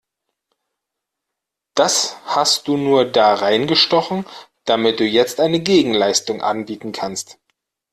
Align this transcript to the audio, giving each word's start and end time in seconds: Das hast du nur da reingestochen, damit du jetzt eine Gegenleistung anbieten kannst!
Das 1.75 2.17
hast 2.25 2.67
du 2.67 2.75
nur 2.75 3.05
da 3.05 3.35
reingestochen, 3.35 4.25
damit 4.65 4.99
du 4.99 5.05
jetzt 5.05 5.39
eine 5.39 5.59
Gegenleistung 5.59 6.41
anbieten 6.41 6.91
kannst! 6.91 7.37